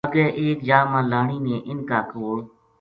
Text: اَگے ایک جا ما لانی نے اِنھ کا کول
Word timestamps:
اَگے 0.07 0.25
ایک 0.41 0.57
جا 0.67 0.79
ما 0.91 0.99
لانی 1.11 1.37
نے 1.47 1.55
اِنھ 1.69 1.83
کا 1.89 1.99
کول 2.11 2.39